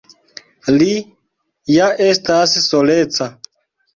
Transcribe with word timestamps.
Li 0.77 0.93
ja 1.75 1.89
estas 2.07 2.57
soleca. 2.69 3.31